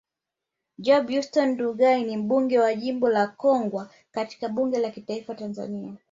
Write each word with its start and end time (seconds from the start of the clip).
Job 0.85 1.05
Yustino 1.15 1.45
Ndugai 1.47 2.03
ni 2.03 2.17
mbunge 2.17 2.59
wa 2.59 2.75
jimbo 2.75 3.09
la 3.09 3.27
Kongwa 3.27 3.89
katika 4.11 4.49
bunge 4.49 4.77
la 4.79 4.91
kitaifa 4.91 5.35
Tanzania 5.35 5.95